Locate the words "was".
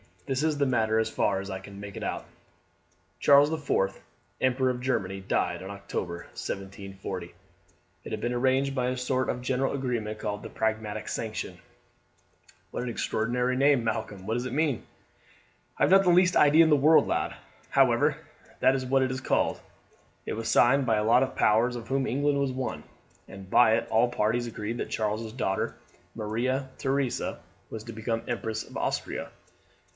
20.33-20.47, 22.39-22.53, 27.69-27.83